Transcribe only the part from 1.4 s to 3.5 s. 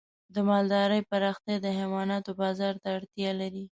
د حیواناتو بازار ته اړتیا